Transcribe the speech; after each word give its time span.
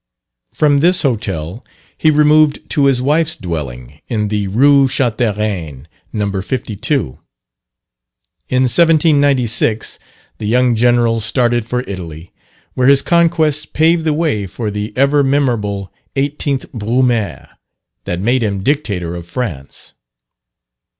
From 0.51 0.79
this 0.79 1.03
hotel 1.03 1.63
he 1.95 2.09
removed 2.09 2.67
to 2.71 2.85
his 2.85 3.03
wife's 3.03 3.35
dwelling 3.35 4.01
in 4.07 4.29
the 4.29 4.47
Rue 4.47 4.87
Chanteriene, 4.87 5.87
No. 6.11 6.41
52. 6.41 7.03
In 8.49 8.63
1796 8.63 9.99
the 10.39 10.47
young 10.47 10.75
general 10.75 11.19
started 11.19 11.67
for 11.67 11.81
Italy, 11.81 12.31
where 12.73 12.87
his 12.87 13.03
conquests 13.03 13.67
paved 13.67 14.03
the 14.03 14.13
way 14.13 14.47
for 14.47 14.71
the 14.71 14.91
ever 14.97 15.21
memorable 15.21 15.93
18th 16.15 16.71
Brumaire, 16.71 17.55
that 18.05 18.19
made 18.19 18.41
him 18.41 18.63
dictator 18.63 19.13
of 19.13 19.27
France. 19.27 19.93